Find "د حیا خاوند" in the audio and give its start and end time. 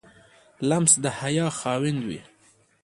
1.03-1.99